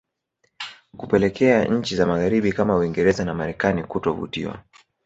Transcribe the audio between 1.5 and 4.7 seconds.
nchi za magharibi kama Uingereza na Marekani kutovutiwa